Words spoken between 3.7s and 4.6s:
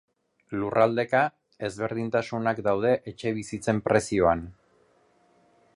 prezioan.